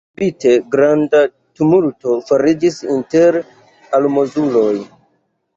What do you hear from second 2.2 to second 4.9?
fariĝis inter almozuloj.